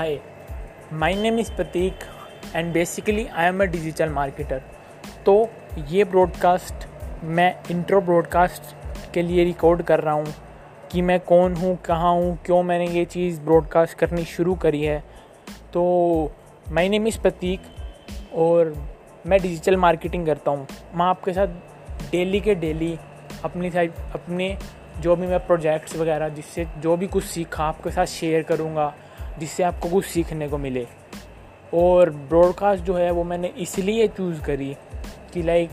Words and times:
Hi, 0.00 0.18
my 0.92 1.12
name 1.12 1.38
is 1.38 1.50
Pratik 1.50 1.94
and 2.54 2.72
basically 2.72 3.28
I 3.28 3.44
am 3.44 3.60
a 3.60 3.66
digital 3.66 4.12
marketer. 4.18 4.60
तो 5.24 5.34
ये 5.88 6.04
broadcast 6.04 6.86
मैं 7.24 7.48
intro 7.70 8.00
broadcast 8.00 8.62
के 9.14 9.22
लिए 9.22 9.44
रिकॉर्ड 9.44 9.82
कर 9.82 10.00
रहा 10.00 10.14
हूँ 10.14 10.34
कि 10.92 11.02
मैं 11.02 11.18
कौन 11.20 11.54
हूँ 11.54 11.76
कहाँ 11.84 12.12
हूँ 12.12 12.38
क्यों 12.46 12.62
मैंने 12.62 12.86
ये 12.88 13.04
चीज़ 13.04 13.40
ब्रॉडकास्ट 13.40 13.98
करनी 13.98 14.24
शुरू 14.24 14.54
करी 14.54 14.82
है। 14.82 14.98
तो 15.72 15.82
माय 16.72 16.88
नेम 16.88 17.06
इज़ 17.06 17.20
प्रतीक 17.20 17.60
और 18.34 18.74
मैं 19.26 19.40
डिजिटल 19.42 19.76
मार्केटिंग 19.76 20.26
करता 20.26 20.50
हूँ। 20.50 20.66
मैं 20.94 21.06
आपके 21.06 21.32
साथ 21.32 22.10
डेली 22.12 22.40
के 22.40 22.54
डेली 22.54 22.98
अपनी 23.44 23.70
साइड 23.70 23.92
अपने 24.14 24.56
जो 25.00 25.16
भी 25.16 25.26
मैं 25.26 25.46
प्रोजेक्ट्स 25.46 25.96
वगैरह 25.96 26.28
जिससे 26.28 26.66
जो 26.78 26.96
भी 26.96 27.06
कुछ 27.06 27.24
सीखा 27.24 27.64
आपके 27.64 27.90
साथ 27.90 28.06
शेयर 28.06 28.42
करूँगा। 28.42 28.92
जिससे 29.38 29.62
आपको 29.62 29.88
कुछ 29.88 30.04
सीखने 30.04 30.48
को 30.48 30.58
मिले। 30.58 30.86
और 31.74 32.10
ब्रॉडकास्ट 32.10 32.84
जो 32.84 32.94
है, 32.94 33.10
वो 33.10 33.24
मैंने 33.24 33.48
इसलिए 33.58 34.08
चूज़ 34.08 34.40
करी 34.42 34.74
कि 35.34 35.42
लाइक 35.42 35.70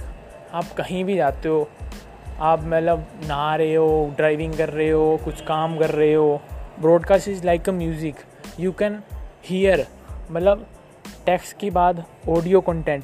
आप 0.53 0.71
कहीं 0.77 1.03
भी 1.03 1.15
जाते 1.15 1.49
हो, 1.49 1.67
आप 2.39 2.63
मतलब 2.63 3.05
नहा 3.23 3.55
रहे 3.55 3.75
हो 3.75 4.13
ड्राइविंग 4.17 4.53
कर 4.53 4.69
रहे 4.69 4.89
हो, 4.89 5.19
कुछ 5.25 5.41
काम 5.41 5.77
कर 5.77 5.89
रहे 5.89 6.13
हो 6.13 6.41
broadcast 6.81 7.27
is 7.27 7.45
like 7.45 7.69
a 7.69 7.71
music 7.71 8.15
you 8.59 8.71
can 8.71 9.01
hear 9.45 9.85
मतलब 10.31 10.65
टेक्स्ट 11.25 11.57
के 11.57 11.69
बाद 11.71 12.03
audio 12.29 12.61
content 12.61 13.03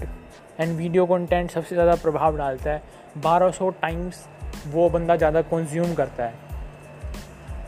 and 0.59 0.75
video 0.77 1.05
content 1.05 1.51
सबसे 1.51 1.75
ज़्यादा 1.75 1.95
प्रभाव 1.95 2.37
डालता 2.37 2.71
है। 2.71 2.81
1200 3.17 3.69
टाइम्स 3.81 4.25
वो 4.67 4.89
बंदा 4.89 5.15
ज़्यादा 5.15 5.41
कंज्यूम 5.41 5.93
करता 5.93 6.23
है। 6.23 6.33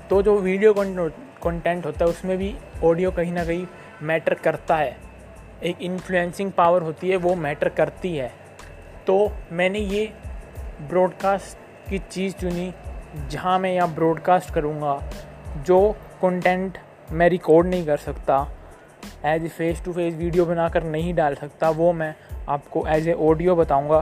तो 0.10 0.22
जो 0.22 0.38
वीडियो 0.40 0.74
कंटेंट 0.74 1.14
होता 1.46 2.06
है, 2.06 2.10
उसमें 2.10 2.38
भी 2.38 2.56
ऑडियो 2.84 3.12
कहीं 3.12 3.32
ना 3.34 3.44
कहीं 3.46 3.66
मैटर 4.02 4.34
करता 4.34 4.76
है। 4.76 4.96
एक 5.64 5.82
इन्फ्लुएंसिंग 5.82 6.52
पावर 6.52 6.82
होती 6.82 7.10
है, 7.10 7.18
वो 7.18 7.36
मैटर 7.36 7.70
करती 7.70 8.16
है। 8.16 8.32
तो 9.08 9.32
मैंने 9.52 9.80
ये 9.80 10.06
ब्रॉडकास्ट 10.82 11.90
की 11.90 12.00
चीज़ 12.00 12.34
चुनी, 12.34 12.74
जहाँ 13.30 13.60
मैं 13.60 13.74
यहाँ 13.74 13.94
ब्रॉडकास्ट 13.96 14.54
करूँगा, 14.54 15.00
जो 15.58 15.92
कंटेंट 16.22 16.78
मैं 17.12 17.30
रिकॉर्ड 17.30 17.68
नहीं 17.68 17.86
कर 17.86 17.98
सकता 17.98 18.48
as 19.26 19.46
a 19.46 19.48
face 19.48 19.84
to 19.86 19.94
face 19.94 20.14
video 20.14 20.46
बनाकर 20.46 20.84
नहीं 20.84 21.14
डाल 21.14 21.36
सकता, 21.36 21.70
वो 21.70 21.92
मैं 21.94 22.14
आपको 22.50 22.86
एज 22.88 23.08
ए 23.08 23.14
ऑडियो 23.14 23.56
बताऊँगा। 23.56 24.02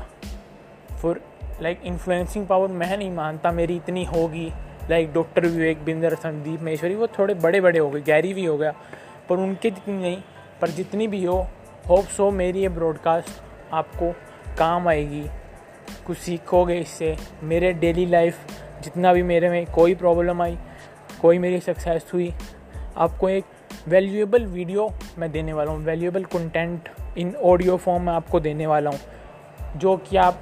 फॉर 1.02 1.22
लाइक 1.61 1.81
इन्फ्लुएंसिंग 1.85 2.47
पावर 2.47 2.67
मैं 2.67 2.97
नहीं 2.97 3.11
मानता, 3.11 3.52
मेरी 3.52 3.75
इतनी 3.75 4.03
होगी। 4.05 4.52
लाइक 4.89 5.12
डॉक्टर 5.14 5.45
विवेक 5.45 5.84
बिंदर 5.86 6.16
संदीप 6.16 6.62
महेश्वरी, 6.62 6.95
वो 6.95 7.08
थोड़े 7.20 7.34
बड़े 7.34 7.62
बड़े 7.62 7.80
हो 7.80 7.89
गए, 7.89 8.02
गैरी 8.02 8.34
भी 8.34 8.45
हो 8.45 8.58
गया, 8.58 8.73
पर 9.30 9.38
उनके 9.38 9.70
जितनी 9.72 10.02
नहीं, 10.02 10.17
पर 10.62 10.70
जितनी 10.70 11.08
भी 11.08 11.23
हो 11.25 11.38
होप 11.90 12.06
सो 12.08 12.30
मेरी 12.31 12.62
ये 12.62 12.70
ब्रॉडकास्ट 12.70 13.73
आपको 13.73 14.12
काम 14.58 14.88
आएगी। 14.88 15.23
कुछ 16.08 16.17
सीखोगे 16.17 16.78
इससे। 16.80 17.16
मेरे 17.44 17.72
डेली 17.73 18.06
लाइफ 18.06 18.38
जितना 18.84 19.14
भी 19.14 19.23
मेरे 19.23 19.50
में 19.50 19.66
कोई 19.66 19.95
प्रॉब्लम 19.95 20.42
आई, 20.42 20.58
कोई 21.22 21.38
मेरी 21.38 21.59
सक्सेस 21.59 22.09
हुई, 22.14 22.34
आपको 22.97 23.30
एक 23.30 23.45
वैल्यूएबल 23.88 24.45
वीडियो 24.45 24.90
मैं 25.18 25.31
देने 25.31 25.53
वाला 25.53 25.72
हूँ। 25.72 25.84
Valuable 25.86 26.23
content 26.25 26.90
in 27.18 27.36
audio 27.36 27.78
form 27.78 28.03
में 28.03 28.14
आपको 28.14 28.40
देने 28.40 28.68
वाला 28.68 28.90
हूँ, 28.90 29.00
जो 29.78 29.95
कि 30.00 30.18
आप 30.18 30.42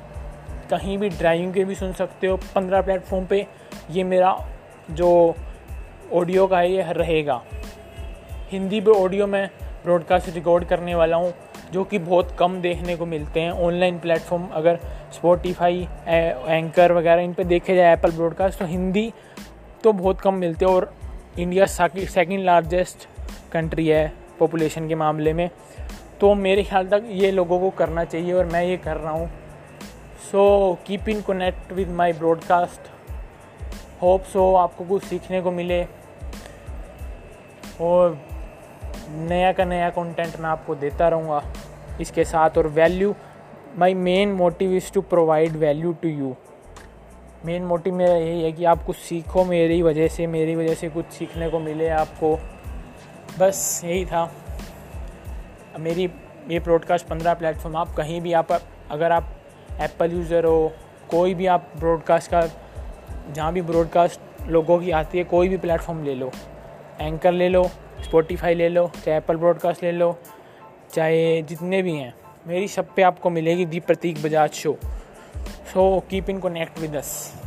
कहीं 0.71 0.97
भी 0.97 1.09
ड्राइविंग 1.11 1.53
के 1.53 1.63
भी 1.65 1.75
सुन 1.75 1.93
सकते 1.93 2.27
हो। 2.27 2.37
पंद्रह 2.55 2.81
प्लेटफॉर्म 2.81 3.25
पे 3.25 3.45
ये 3.91 4.03
मेरा 4.05 4.35
जो 4.91 5.35
ऑडियो 6.13 6.47
का 6.47 6.59
है, 6.59 6.71
ये 6.71 6.93
रहेगा। 6.93 7.41
हिंदी 8.51 8.81
पे 8.81 8.91
ऑडियो 8.93 9.27
में 9.27 9.49
ब्रॉडकास्ट 9.83 10.29
रिकॉर्ड 10.29 10.65
करने 10.65 10.95
वाला 10.95 11.17
हूँ, 11.17 11.33
जो 11.73 11.83
कि 11.83 11.97
बहुत 11.99 12.35
कम 12.39 12.59
देखने 12.61 12.95
को 12.95 13.05
मिलते 13.05 13.41
हैं। 13.41 13.51
ऑनलाइन 13.51 13.99
प्लेटफॉर्म 13.99 14.47
अगर 14.53 14.79
स्पॉटिफाई 15.13 15.87
एंकर 16.07 16.91
वगैरह 16.91 17.21
इन 17.21 17.33
पर 17.33 17.43
देखे 17.43 17.75
जाए 17.75 17.93
एप्पल 17.93 18.11
ब्रॉडकास्ट 18.11 18.59
तो 18.59 18.65
हिंदी 18.65 19.11
तो 19.83 19.91
बहुत 19.93 20.21
कम 20.21 20.33
मिलते 20.35 20.65
हैं 20.65 20.73
और 20.73 20.93
इंडिया 21.39 21.65
सेकेंड 21.65 22.43
लार्जेस्ट 22.45 23.07
कंट्री 23.51 23.87
है 23.87 24.11
पॉपुलेशन 24.39 24.87
के 24.87 24.95
मामले 24.95 25.33
में। 25.33 25.49
तो 26.21 26.33
मेरे 26.35 26.63
ख्याल 26.63 26.87
तक 26.87 27.03
ये 27.11 27.31
लोगों 27.31 27.59
को 27.59 27.69
करना 27.77 28.03
चाहिए 28.05 28.33
और 28.33 28.45
मैं 28.45 28.63
ये 28.63 28.77
कर 28.77 28.97
रहा 28.97 29.11
हूँ। 29.11 29.29
So 30.21 30.77
keep 30.87 31.09
in 31.09 31.21
connect 31.21 31.71
with 31.71 31.89
my 31.89 32.13
broadcast 32.13 32.81
hope 34.01 34.23
so 34.23 34.55
आपको 34.55 34.83
कुछ 34.83 35.03
सीखने 35.03 35.41
को 35.41 35.51
मिले। 35.51 35.83
और 37.81 38.21
नया 39.09 39.53
का 39.53 39.65
नया 39.65 39.89
कंटेंट 39.89 40.39
मैं 40.39 40.49
आपको 40.49 40.75
देता 40.75 41.07
रहूँगा। 41.07 41.43
इसके 42.01 42.23
साथ 42.23 42.49
और 42.57 42.67
value 42.67 43.15
my 43.77 43.93
main 43.93 44.31
motive 44.31 44.71
is 44.71 44.91
to 44.91 45.01
provide 45.01 45.51
value 45.51 45.93
to 45.93 46.09
you 46.09 46.35
main 47.45 47.63
motive 47.63 47.95
मेरा 47.95 48.13
यही 48.13 48.43
है 48.43 48.51
कि 48.51 48.65
आप 48.65 48.83
कुछ 48.83 48.95
सीखो 48.95 49.43
मेरी 49.43 49.81
वजह 49.81 50.07
से, 50.07 50.27
मेरी 50.27 50.55
वजह 50.55 50.73
से 50.73 50.89
कुछ 50.89 51.05
सीखने 51.05 51.49
को 51.49 51.59
मिले 51.59 51.89
आपको। 51.89 52.39
बस 53.39 53.81
यही 53.85 54.05
था। 54.05 54.31
मेरी 55.79 56.11
ये 56.49 56.59
ब्रॉडकास्ट 56.59 57.07
पंद्रह 57.07 57.33
प्लेटफॉर्म 57.33 57.75
आप 57.75 57.95
कहीं 57.95 58.21
भी 58.21 58.33
आप, 58.33 58.47
अगर 58.91 59.11
आप 59.11 59.23
एप्पल 59.79 60.11
यूज़र 60.11 60.45
हो, 60.45 60.71
कोई 61.09 61.33
भी 61.33 61.45
आप 61.45 61.71
ब्रॉडकास्ट 61.77 62.31
का, 62.31 62.41
जहाँ 63.33 63.53
भी 63.53 63.61
ब्रॉडकास्ट 63.61 64.47
लोगों 64.47 64.79
की 64.79 64.91
आती 64.91 65.17
है, 65.17 65.23
कोई 65.23 65.49
भी 65.49 65.57
प्लेटफॉर्म 65.57 66.03
ले 66.03 66.15
लो। 66.15 66.31
एंकर 67.01 67.31
ले 67.31 67.49
लो 67.49 67.63
स्पॉटिफाई 68.01 68.55
ले 68.55 68.69
लो, 68.69 68.91
चाहे 69.05 69.17
एप्पल 69.17 69.35
ब्रॉडकास्ट 69.35 69.83
ले 69.83 69.91
लो, 69.91 70.19
चाहे 70.93 71.41
जितने 71.41 71.81
भी 71.81 71.95
हैं, 71.95 72.13
मेरी 72.47 72.67
सब 72.67 72.93
पे 72.95 73.01
आपको 73.01 73.29
मिलेगी 73.29 73.65
the 73.65 73.79
Prateek 73.79 74.23
Bajaj 74.23 74.51
show 74.51 74.77
so 75.73 75.99
keep 76.09 76.29
in 76.29 76.39
connect 76.39 76.79
with 76.79 76.95
us 76.95 77.40